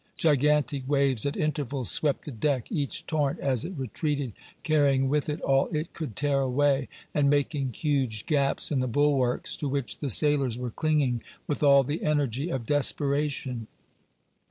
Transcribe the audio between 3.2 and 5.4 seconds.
as it retreated carrying with it